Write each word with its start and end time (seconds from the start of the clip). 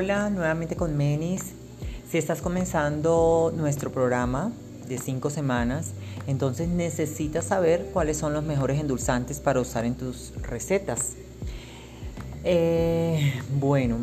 Hola, 0.00 0.30
nuevamente 0.30 0.76
con 0.76 0.96
Menis. 0.96 1.42
Si 2.08 2.18
estás 2.18 2.40
comenzando 2.40 3.52
nuestro 3.56 3.90
programa 3.90 4.52
de 4.86 4.96
cinco 4.96 5.28
semanas, 5.28 5.90
entonces 6.28 6.68
necesitas 6.68 7.46
saber 7.46 7.90
cuáles 7.92 8.16
son 8.16 8.32
los 8.32 8.44
mejores 8.44 8.78
endulzantes 8.78 9.40
para 9.40 9.58
usar 9.58 9.84
en 9.84 9.96
tus 9.96 10.34
recetas. 10.40 11.14
Eh, 12.44 13.42
bueno, 13.58 13.96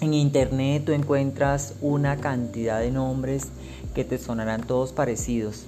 en 0.00 0.14
internet 0.14 0.84
tú 0.86 0.92
encuentras 0.92 1.74
una 1.82 2.16
cantidad 2.16 2.80
de 2.80 2.90
nombres 2.90 3.48
que 3.94 4.04
te 4.04 4.16
sonarán 4.16 4.66
todos 4.66 4.92
parecidos 4.92 5.66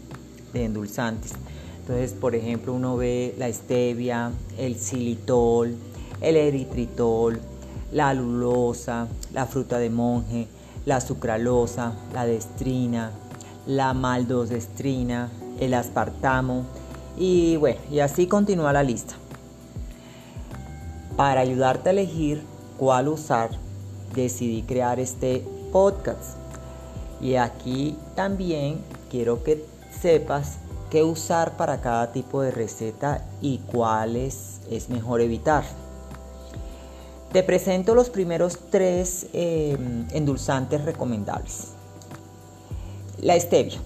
de 0.55 0.65
endulzantes. 0.65 1.33
Entonces, 1.81 2.15
por 2.15 2.35
ejemplo, 2.35 2.73
uno 2.73 2.97
ve 2.97 3.35
la 3.37 3.53
stevia, 3.53 4.33
el 4.57 4.77
xilitol, 4.77 5.77
el 6.23 6.37
eritritol, 6.37 7.39
la 7.93 8.09
alulosa, 8.09 9.07
la 9.33 9.47
fruta 9.47 9.79
de 9.79 9.91
monje, 9.91 10.49
la 10.87 11.01
sucralosa, 11.01 11.93
la 12.13 12.27
destrina, 12.27 13.13
la 13.67 13.95
maldodestrina, 13.95 15.31
el 15.61 15.75
aspartamo 15.75 16.65
y 17.17 17.57
bueno, 17.57 17.81
y 17.91 18.01
así 18.01 18.27
continúa 18.27 18.73
la 18.73 18.83
lista. 18.83 19.15
Para 21.17 21.43
ayudarte 21.43 21.91
a 21.91 21.93
elegir 21.93 22.43
cuál 22.79 23.09
usar, 23.09 23.51
decidí 24.15 24.63
crear 24.63 24.99
este 24.99 25.47
podcast. 25.71 26.37
Y 27.21 27.37
aquí 27.37 27.97
también 28.17 28.81
quiero 29.11 29.45
que 29.45 29.65
sepas 30.01 30.57
qué 30.91 31.05
usar 31.05 31.57
para 31.57 31.81
cada 31.81 32.13
tipo 32.13 32.43
de 32.43 32.51
receta 32.51 33.25
y 33.41 33.59
cuáles 33.59 34.61
es 34.71 34.89
mejor 34.89 35.21
evitar. 35.21 35.65
Te 37.33 37.43
presento 37.43 37.95
los 37.95 38.11
primeros 38.11 38.59
tres 38.69 39.27
eh, 39.33 39.79
endulzantes 40.11 40.85
recomendables. 40.85 41.69
La 43.23 43.41
stevia. 43.41 43.79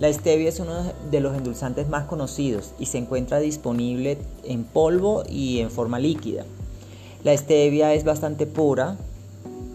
La 0.00 0.10
stevia 0.10 0.48
es 0.48 0.60
uno 0.60 0.92
de 1.10 1.20
los 1.20 1.36
endulzantes 1.36 1.90
más 1.90 2.06
conocidos 2.06 2.72
y 2.78 2.86
se 2.86 2.96
encuentra 2.96 3.38
disponible 3.38 4.16
en 4.44 4.64
polvo 4.64 5.24
y 5.28 5.60
en 5.60 5.70
forma 5.70 5.98
líquida. 5.98 6.46
La 7.22 7.36
stevia 7.36 7.92
es 7.92 8.04
bastante 8.04 8.46
pura, 8.46 8.96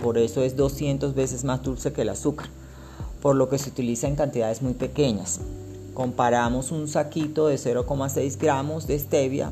por 0.01 0.17
eso 0.17 0.41
es 0.43 0.55
200 0.55 1.13
veces 1.13 1.43
más 1.43 1.61
dulce 1.61 1.93
que 1.93 2.01
el 2.01 2.09
azúcar, 2.09 2.47
por 3.21 3.35
lo 3.35 3.49
que 3.49 3.59
se 3.59 3.69
utiliza 3.69 4.07
en 4.07 4.15
cantidades 4.15 4.63
muy 4.63 4.73
pequeñas. 4.73 5.41
Comparamos 5.93 6.71
un 6.71 6.87
saquito 6.87 7.47
de 7.47 7.57
0,6 7.57 8.39
gramos 8.39 8.87
de 8.87 8.97
stevia, 8.97 9.51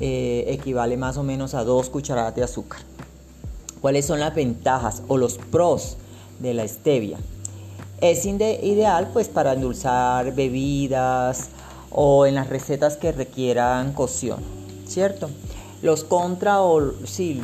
eh, 0.00 0.44
equivale 0.48 0.98
más 0.98 1.16
o 1.16 1.22
menos 1.22 1.54
a 1.54 1.64
2 1.64 1.88
cucharadas 1.88 2.34
de 2.34 2.42
azúcar. 2.42 2.89
¿Cuáles 3.80 4.04
son 4.06 4.20
las 4.20 4.34
ventajas 4.34 5.02
o 5.08 5.16
los 5.16 5.38
pros 5.38 5.96
de 6.38 6.54
la 6.54 6.66
stevia? 6.68 7.18
Es 8.00 8.24
ideal 8.24 9.10
pues 9.12 9.28
para 9.28 9.52
endulzar 9.52 10.34
bebidas 10.34 11.48
o 11.90 12.26
en 12.26 12.34
las 12.34 12.48
recetas 12.48 12.96
que 12.96 13.12
requieran 13.12 13.92
cocción, 13.92 14.40
¿cierto? 14.86 15.28
Los 15.82 16.04
contra 16.04 16.62
o 16.62 16.92
sí, 17.04 17.42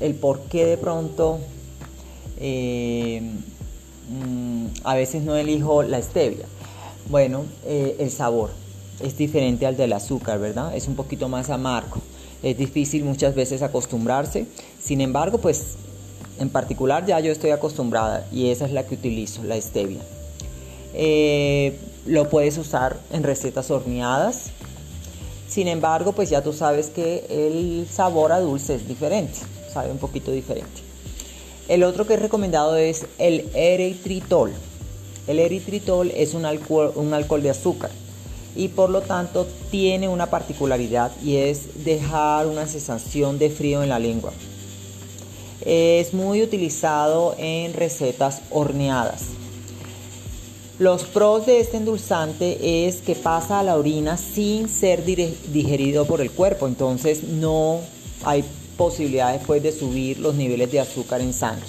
el 0.00 0.14
por 0.14 0.40
qué 0.42 0.66
de 0.66 0.76
pronto 0.76 1.38
eh, 2.38 3.20
mm, 4.08 4.66
a 4.84 4.94
veces 4.94 5.22
no 5.22 5.36
elijo 5.36 5.82
la 5.82 6.00
stevia. 6.00 6.46
Bueno, 7.10 7.44
eh, 7.64 7.96
el 7.98 8.10
sabor 8.10 8.50
es 9.00 9.16
diferente 9.16 9.66
al 9.66 9.76
del 9.76 9.92
azúcar, 9.92 10.38
¿verdad? 10.38 10.74
Es 10.76 10.86
un 10.88 10.94
poquito 10.94 11.28
más 11.28 11.50
amargo. 11.50 12.00
Es 12.42 12.58
difícil 12.58 13.04
muchas 13.04 13.34
veces 13.34 13.62
acostumbrarse. 13.62 14.46
Sin 14.80 15.00
embargo, 15.00 15.38
pues 15.38 15.76
en 16.38 16.50
particular 16.50 17.06
ya 17.06 17.20
yo 17.20 17.30
estoy 17.30 17.50
acostumbrada 17.50 18.26
y 18.32 18.50
esa 18.50 18.66
es 18.66 18.72
la 18.72 18.84
que 18.84 18.94
utilizo, 18.94 19.44
la 19.44 19.60
stevia. 19.60 20.00
Eh, 20.94 21.78
lo 22.06 22.28
puedes 22.28 22.58
usar 22.58 22.98
en 23.12 23.22
recetas 23.22 23.70
horneadas. 23.70 24.50
Sin 25.48 25.68
embargo, 25.68 26.12
pues 26.12 26.30
ya 26.30 26.42
tú 26.42 26.52
sabes 26.52 26.88
que 26.88 27.26
el 27.28 27.86
sabor 27.88 28.32
a 28.32 28.40
dulce 28.40 28.74
es 28.74 28.88
diferente, 28.88 29.38
sabe 29.72 29.90
un 29.90 29.98
poquito 29.98 30.32
diferente. 30.32 30.80
El 31.68 31.84
otro 31.84 32.06
que 32.06 32.14
he 32.14 32.16
recomendado 32.16 32.76
es 32.76 33.06
el 33.18 33.48
eritritol. 33.54 34.52
El 35.28 35.38
eritritol 35.38 36.10
es 36.10 36.34
un 36.34 36.44
alcohol, 36.44 36.92
un 36.96 37.14
alcohol 37.14 37.42
de 37.42 37.50
azúcar 37.50 37.90
y 38.54 38.68
por 38.68 38.90
lo 38.90 39.00
tanto 39.02 39.46
tiene 39.70 40.08
una 40.08 40.30
particularidad 40.30 41.12
y 41.22 41.36
es 41.36 41.84
dejar 41.84 42.46
una 42.46 42.66
sensación 42.66 43.38
de 43.38 43.50
frío 43.50 43.82
en 43.82 43.88
la 43.88 43.98
lengua. 43.98 44.32
Es 45.64 46.12
muy 46.12 46.42
utilizado 46.42 47.34
en 47.38 47.72
recetas 47.72 48.42
horneadas. 48.50 49.22
Los 50.78 51.04
pros 51.04 51.46
de 51.46 51.60
este 51.60 51.76
endulzante 51.76 52.88
es 52.88 53.02
que 53.02 53.14
pasa 53.14 53.60
a 53.60 53.62
la 53.62 53.76
orina 53.76 54.16
sin 54.16 54.68
ser 54.68 55.04
digerido 55.04 56.06
por 56.06 56.20
el 56.20 56.30
cuerpo, 56.30 56.66
entonces 56.66 57.22
no 57.22 57.80
hay 58.24 58.44
posibilidad 58.76 59.32
después 59.32 59.62
de 59.62 59.70
subir 59.70 60.18
los 60.18 60.34
niveles 60.34 60.72
de 60.72 60.80
azúcar 60.80 61.20
en 61.20 61.32
sangre. 61.32 61.66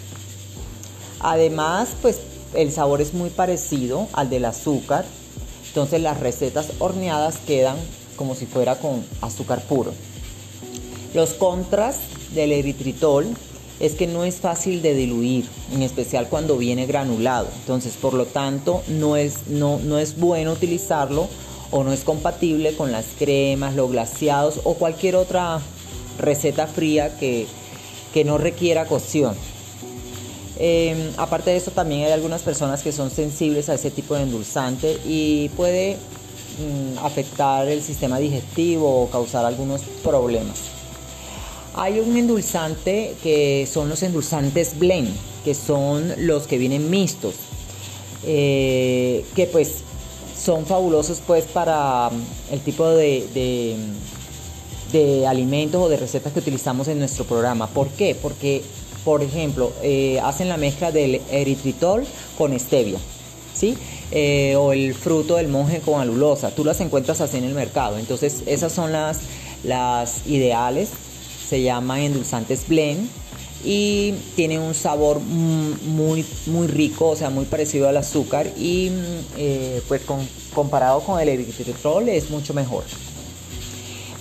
Además, 1.19 1.89
pues 2.01 2.19
el 2.55 2.71
sabor 2.71 3.01
es 3.01 3.13
muy 3.13 3.29
parecido 3.29 4.07
al 4.13 4.29
del 4.29 4.45
azúcar, 4.45 5.05
entonces 5.73 6.01
las 6.01 6.19
recetas 6.19 6.67
horneadas 6.77 7.37
quedan 7.47 7.77
como 8.15 8.35
si 8.35 8.45
fuera 8.45 8.75
con 8.75 9.03
azúcar 9.21 9.63
puro. 9.63 9.91
Los 11.15 11.31
contras 11.31 11.97
del 12.35 12.51
eritritol 12.51 13.25
es 13.79 13.93
que 13.93 14.05
no 14.05 14.23
es 14.23 14.35
fácil 14.35 14.83
de 14.83 14.93
diluir, 14.93 15.47
en 15.71 15.81
especial 15.81 16.27
cuando 16.29 16.57
viene 16.57 16.85
granulado. 16.85 17.47
Entonces, 17.61 17.95
por 17.99 18.13
lo 18.13 18.27
tanto, 18.27 18.83
no 18.87 19.17
es, 19.17 19.47
no, 19.47 19.79
no 19.79 19.97
es 19.97 20.19
bueno 20.19 20.51
utilizarlo 20.51 21.27
o 21.71 21.83
no 21.83 21.91
es 21.91 22.01
compatible 22.01 22.75
con 22.75 22.91
las 22.91 23.07
cremas, 23.17 23.73
los 23.73 23.89
glaciados 23.89 24.61
o 24.65 24.75
cualquier 24.75 25.15
otra 25.15 25.59
receta 26.19 26.67
fría 26.67 27.17
que, 27.17 27.47
que 28.13 28.23
no 28.23 28.37
requiera 28.37 28.85
cocción. 28.85 29.35
Em, 30.59 31.11
aparte 31.17 31.49
de 31.49 31.57
eso, 31.57 31.71
también 31.71 32.05
hay 32.05 32.11
algunas 32.11 32.41
personas 32.41 32.83
que 32.83 32.91
son 32.91 33.09
sensibles 33.09 33.69
a 33.69 33.73
ese 33.73 33.89
tipo 33.89 34.15
de 34.15 34.23
endulzante 34.23 34.99
y 35.05 35.49
puede 35.49 35.95
mm, 35.95 36.99
afectar 37.03 37.67
el 37.67 37.81
sistema 37.81 38.19
digestivo 38.19 39.03
o 39.03 39.09
causar 39.09 39.45
algunos 39.45 39.81
problemas. 40.03 40.59
Hay 41.75 41.99
un 41.99 42.15
endulzante 42.15 43.15
que 43.23 43.67
son 43.71 43.89
los 43.89 44.03
endulzantes 44.03 44.77
blend, 44.77 45.09
que 45.43 45.55
son 45.55 46.13
los 46.17 46.45
que 46.45 46.59
vienen 46.59 46.89
mixtos, 46.89 47.33
eh, 48.25 49.25
que 49.35 49.47
pues 49.47 49.83
son 50.39 50.65
fabulosos 50.65 51.21
pues 51.25 51.45
para 51.45 52.09
mm, 52.09 52.53
el 52.53 52.59
tipo 52.61 52.87
de, 52.89 53.27
de, 54.91 55.27
alimentos 55.27 55.81
o 55.81 55.89
de 55.89 55.97
recetas 55.97 56.33
que 56.33 56.39
utilizamos 56.39 56.87
en 56.87 56.99
nuestro 56.99 57.25
programa. 57.25 57.65
¿Por 57.67 57.87
qué? 57.89 58.15
Porque, 58.15 58.61
por 59.03 59.21
ejemplo, 59.23 59.73
eh, 59.81 60.19
hacen 60.23 60.49
la 60.49 60.57
mezcla 60.57 60.91
del 60.91 61.21
eritritol 61.31 62.05
con 62.37 62.57
stevia. 62.59 62.99
¿Sí? 63.53 63.77
Eh, 64.11 64.55
o 64.57 64.73
el 64.73 64.95
fruto 64.95 65.35
del 65.35 65.47
monje 65.47 65.79
con 65.79 66.01
alulosa. 66.01 66.51
Tú 66.51 66.65
las 66.65 66.79
encuentras 66.81 67.21
así 67.21 67.37
en 67.37 67.43
el 67.43 67.53
mercado. 67.53 67.99
Entonces, 67.99 68.43
esas 68.47 68.71
son 68.71 68.91
las, 68.91 69.19
las 69.63 70.25
ideales 70.25 70.89
se 71.53 71.61
llaman 71.61 71.99
endulzantes 71.99 72.67
blend 72.67 73.07
y 73.63 74.13
tiene 74.35 74.57
un 74.59 74.73
sabor 74.73 75.19
muy, 75.19 76.25
muy 76.47 76.67
rico, 76.67 77.09
o 77.09 77.15
sea, 77.15 77.29
muy 77.29 77.45
parecido 77.45 77.87
al 77.87 77.97
azúcar 77.97 78.47
y 78.57 78.89
eh, 79.37 79.81
pues 79.87 80.01
comparado 80.53 81.01
con 81.01 81.21
el 81.21 81.29
eritritol 81.29 82.09
es 82.09 82.31
mucho 82.31 82.53
mejor. 82.53 82.83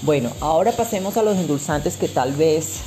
Bueno, 0.02 0.30
ahora 0.40 0.72
pasemos 0.72 1.16
a 1.16 1.22
los 1.22 1.38
endulzantes 1.38 1.96
que 1.96 2.08
tal 2.08 2.32
vez 2.32 2.80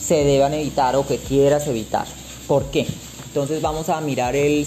se 0.00 0.24
deban 0.24 0.54
evitar 0.54 0.96
o 0.96 1.06
que 1.06 1.18
quieras 1.18 1.66
evitar. 1.66 2.06
¿Por 2.46 2.66
qué? 2.70 2.86
Entonces 3.26 3.62
vamos 3.62 3.88
a 3.88 4.00
mirar 4.00 4.34
el, 4.34 4.66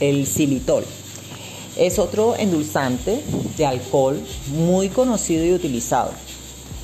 el 0.00 0.26
xilitol. 0.26 0.84
Es 1.76 1.98
otro 1.98 2.36
endulzante 2.36 3.22
de 3.56 3.66
alcohol 3.66 4.20
muy 4.48 4.88
conocido 4.88 5.44
y 5.44 5.52
utilizado 5.52 6.10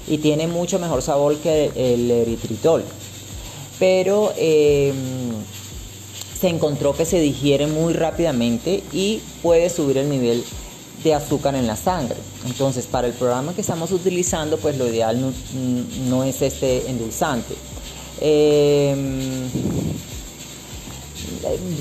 y 0.09 0.19
tiene 0.19 0.47
mucho 0.47 0.79
mejor 0.79 1.03
sabor 1.03 1.37
que 1.37 1.71
el 1.77 2.11
eritritol. 2.11 2.85
Pero 3.79 4.33
em, 4.37 4.95
se 6.39 6.49
encontró 6.49 6.97
que 6.97 7.05
se 7.05 7.21
digiere 7.21 7.67
muy 7.67 7.93
rápidamente 7.93 8.83
y 8.93 9.21
puede 9.43 9.71
subir 9.71 9.99
el 9.99 10.09
nivel 10.09 10.45
de 11.03 11.15
azúcar 11.15 11.55
en 11.55 11.67
la 11.67 11.77
sangre. 11.77 12.17
Entonces, 12.47 12.87
para 12.87 13.07
el 13.07 13.13
programa 13.13 13.55
que 13.55 13.61
estamos 13.61 13.93
utilizando, 13.93 14.59
pues 14.59 14.77
lo 14.77 14.87
ideal 14.87 15.33
no, 16.09 16.25
es 16.25 16.43
este 16.43 16.89
endulzante. 16.91 17.55
Em, 18.21 19.49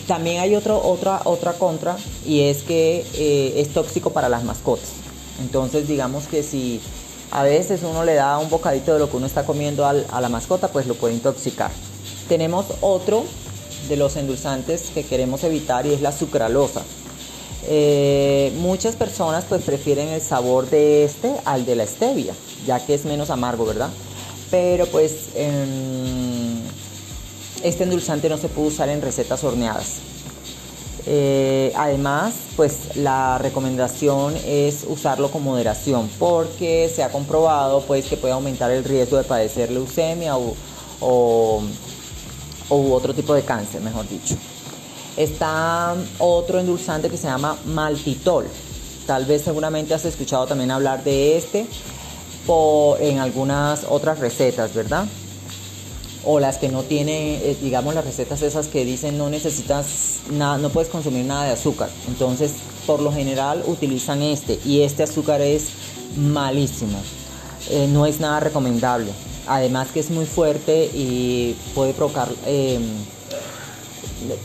también 0.08 0.42
hay 0.42 0.56
otro, 0.56 0.80
otra, 0.84 1.22
otra 1.25 1.54
contra 1.54 1.98
y 2.25 2.42
es 2.42 2.62
que 2.62 3.06
eh, 3.16 3.54
es 3.58 3.69
tóxico 3.69 4.12
para 4.12 4.30
las 4.30 4.44
mascotas. 4.44 4.90
Entonces, 5.42 5.88
digamos 5.88 6.28
que 6.28 6.44
si 6.44 6.80
a 7.31 7.44
veces 7.44 7.81
uno 7.84 8.04
le 8.04 8.13
da 8.13 8.38
un 8.40 8.50
bocadito 8.50 8.94
de 8.94 9.00
lo 9.00 9.10
que 9.10 9.18
uno 9.18 9.25
está 9.25 9.46
comiendo 9.46 9.86
a 9.86 10.22
la 10.22 10.30
mascota, 10.30 10.70
pues 10.70 10.88
lo 10.88 10.96
puede 10.96 11.16
intoxicar. 11.16 11.72
tenemos 12.28 12.66
otro 12.81 13.24
de 13.88 13.96
los 13.96 14.16
endulzantes 14.18 14.90
que 14.94 15.04
queremos 15.04 15.44
evitar 15.44 15.86
y 15.86 15.94
es 15.94 16.02
la 16.02 16.12
sucralosa. 16.12 16.81
Eh, 17.69 18.54
muchas 18.58 18.96
personas 18.96 19.44
pues 19.48 19.62
prefieren 19.64 20.08
el 20.08 20.22
sabor 20.22 20.69
de 20.69 21.04
este 21.04 21.34
al 21.44 21.66
de 21.66 21.75
la 21.75 21.86
stevia, 21.86 22.34
ya 22.66 22.86
que 22.86 22.94
es 22.94 23.04
menos 23.04 23.30
amargo, 23.30 23.66
¿verdad? 23.66 23.90
Pero 24.50 24.86
pues 24.86 25.30
este 27.64 27.84
endulzante 27.84 28.30
no 28.30 28.38
se 28.38 28.48
puede 28.48 28.69
usar 28.69 28.90
en 28.90 29.02
recetas 29.02 29.44
horneadas. 29.44 29.96
Eh, 31.10 31.72
además, 31.75 32.34
pues 32.58 32.98
la 32.98 33.38
recomendación 33.38 34.36
es 34.46 34.86
usarlo 34.88 35.31
con 35.31 35.42
moderación 35.42 36.10
porque 36.20 36.92
se 36.94 37.02
ha 37.02 37.10
comprobado 37.10 37.81
pues 37.81 38.06
que 38.06 38.18
puede 38.18 38.34
aumentar 38.34 38.72
el 38.72 38.84
riesgo 38.84 39.16
de 39.16 39.24
padecer 39.24 39.72
leucemia 39.72 40.38
o, 40.38 40.54
o, 41.00 41.63
u 42.70 42.94
otro 42.94 43.13
tipo 43.13 43.34
de 43.34 43.44
cáncer, 43.44 43.80
mejor 43.81 44.08
dicho. 44.10 44.36
Está 45.18 45.96
otro 46.19 46.60
endulzante 46.60 47.10
que 47.10 47.18
se 47.18 47.28
llama 47.28 47.58
maltitol. 47.66 48.46
Tal 49.06 49.25
vez 49.25 49.42
seguramente 49.42 49.94
has 49.94 50.06
escuchado 50.06 50.46
también 50.46 50.72
hablar 50.72 51.04
de 51.04 51.38
este 51.38 51.68
en 53.00 53.19
algunas 53.19 53.86
otras 53.90 54.19
recetas, 54.19 54.74
¿verdad? 54.74 55.06
O 56.24 56.40
las 56.40 56.58
que 56.58 56.69
no 56.69 56.84
tienen, 56.84 57.40
eh, 57.44 57.58
digamos, 57.62 57.94
las 57.94 58.06
recetas 58.06 58.42
esas 58.42 58.68
que 58.68 58.86
dicen 58.86 59.18
no 59.18 59.30
necesitas 59.30 60.19
nada, 60.31 60.58
no 60.58 60.69
puedes 60.69 60.90
consumir 60.90 61.25
nada 61.25 61.46
de 61.46 61.52
azúcar. 61.52 61.90
Entonces, 62.08 62.54
por 62.86 63.02
lo 63.02 63.12
general 63.12 63.63
utilizan 63.68 64.22
este 64.22 64.60
y 64.66 64.81
este 64.81 65.04
azúcar 65.04 65.42
es 65.42 65.70
malísimo. 66.16 67.00
Eh, 67.70 67.88
no 67.92 68.06
es 68.06 68.20
nada 68.22 68.40
recomendable. 68.40 69.12
Además 69.46 69.90
que 69.94 70.00
es 70.00 70.10
muy 70.10 70.25
fuerte 70.25 70.90
y 70.94 71.56
puede 71.75 71.94
provocar, 71.94 72.30
em, 72.46 72.81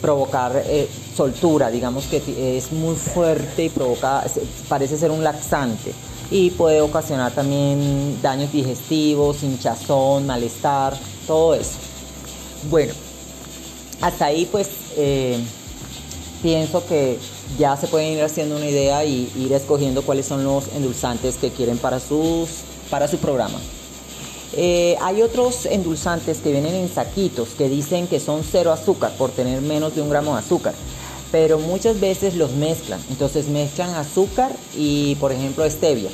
provocar 0.01 0.63
eh, 0.67 0.89
soltura, 1.17 1.71
digamos 1.71 2.05
que 2.05 2.57
es 2.57 2.73
muy 2.73 2.95
fuerte 2.97 3.65
y 3.65 3.69
provoca, 3.69 4.25
parece 4.69 4.97
ser 4.97 5.11
un 5.11 5.25
laxante 5.25 5.93
y 6.31 6.51
puede 6.51 6.81
ocasionar 6.81 7.33
también 7.33 8.19
daños 8.23 8.51
digestivos, 8.53 9.43
hinchazón, 9.43 10.27
malestar, 10.27 10.97
todo 11.27 11.55
eso. 11.55 11.77
Bueno, 12.71 12.95
hasta 14.01 14.27
ahí 14.27 14.49
pues 14.51 14.69
eh, 14.97 15.39
pienso 16.43 16.85
que 16.87 17.19
ya 17.59 17.77
se 17.77 17.87
pueden 17.87 18.15
ir 18.15 18.23
haciendo 18.23 18.57
una 18.57 18.67
idea 18.67 19.05
y 19.05 19.31
ir 19.37 19.53
escogiendo 19.53 20.03
cuáles 20.03 20.27
son 20.27 20.43
los 20.43 20.69
endulzantes 20.75 21.37
que 21.37 21.51
quieren 21.51 21.79
para, 21.79 22.01
sus, 22.01 22.49
para 22.89 23.09
su 23.09 23.19
programa. 23.19 23.59
Eh, 24.55 24.97
hay 25.01 25.23
otros 25.23 25.65
endulzantes 25.67 26.39
que 26.39 26.53
vienen 26.53 26.75
en 26.75 26.93
saquitos 26.93 27.51
que 27.51 27.69
dicen 27.69 28.07
que 28.07 28.21
son 28.21 28.43
cero 28.45 28.73
azúcar 28.73 29.13
por 29.17 29.31
tener 29.31 29.63
menos 29.63 29.95
de 29.95 30.03
un 30.03 30.11
gramo 30.11 30.35
de 30.35 30.41
azúcar, 30.41 30.75
pero 31.31 31.59
muchas 31.59 31.99
veces 32.01 32.35
los 32.35 32.53
mezclan. 32.53 33.01
Entonces 33.11 33.49
mezclan 33.49 33.95
azúcar 33.95 34.55
y, 34.77 35.15
por 35.17 35.33
ejemplo, 35.33 35.69
stevia. 35.69 36.11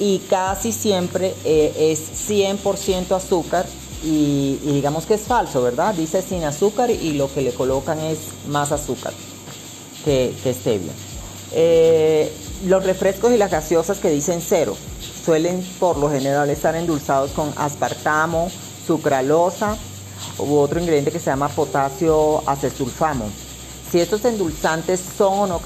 Y 0.00 0.18
casi 0.30 0.72
siempre 0.72 1.34
eh, 1.44 1.92
es 1.92 2.28
100% 2.28 3.12
azúcar 3.12 3.66
y, 4.02 4.58
digamos 4.62 5.06
que 5.06 5.14
es 5.14 5.22
falso, 5.22 5.62
¿verdad? 5.62 5.94
Dice 5.94 6.22
sin 6.22 6.44
azúcar 6.44 6.90
y 6.90 7.12
lo 7.14 7.32
que 7.32 7.42
le 7.42 7.52
colocan 7.52 7.98
es 8.00 8.18
más 8.48 8.72
azúcar 8.72 9.12
que, 10.04 10.32
stevia. 10.46 10.92
Eh, 11.52 12.32
los 12.66 12.84
refrescos 12.84 13.32
y 13.32 13.36
las 13.36 13.50
gaseosas 13.50 13.98
que 13.98 14.10
dicen 14.10 14.40
cero 14.46 14.76
suelen 15.28 15.62
por 15.78 15.98
lo 15.98 16.10
general 16.10 16.48
estar 16.48 16.74
endulzados 16.74 17.32
con 17.32 17.52
aspartamo, 17.58 18.50
sucralosa 18.86 19.76
u 20.38 20.56
otro 20.56 20.80
ingrediente 20.80 21.12
que 21.12 21.18
se 21.18 21.26
llama 21.26 21.50
potasio 21.50 22.42
acesulfamo. 22.48 23.26
Si 23.92 24.00
estos 24.00 24.24
endulzantes 24.24 24.98
son 25.18 25.40
o 25.40 25.46
no 25.46 25.60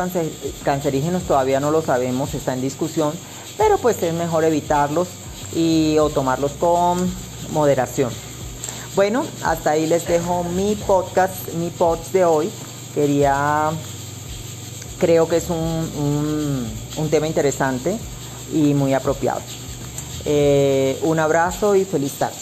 cancerígenos 0.65 1.23
todavía 1.23 1.61
no 1.61 1.71
lo 1.71 1.81
sabemos, 1.81 2.35
está 2.35 2.55
en 2.55 2.61
discusión, 2.61 3.13
pero 3.57 3.79
pues 3.79 4.03
es 4.03 4.13
mejor 4.13 4.43
evitarlos 4.43 5.07
y 5.55 5.97
o 6.01 6.11
tomarlos 6.11 6.51
con 6.59 6.99
moderación. 7.53 8.11
Bueno, 8.97 9.25
hasta 9.45 9.71
ahí 9.71 9.87
les 9.87 10.09
dejo 10.09 10.43
mi 10.43 10.75
podcast, 10.75 11.53
mi 11.55 11.71
pods 11.71 12.13
de 12.13 12.25
hoy. 12.25 12.51
Quería, 12.97 13.71
creo 14.99 15.29
que 15.29 15.37
es 15.37 15.51
un, 15.51 16.69
un 16.97 17.11
tema 17.11 17.29
interesante 17.29 17.97
y 18.53 18.75
muy 18.75 18.95
apropiado. 18.95 19.41
Eh, 20.25 20.99
un 21.03 21.19
abrazo 21.19 21.75
y 21.75 21.85
feliz 21.85 22.13
tarde. 22.15 22.37